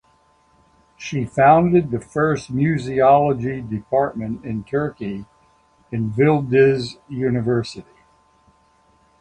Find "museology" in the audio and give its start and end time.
2.51-3.69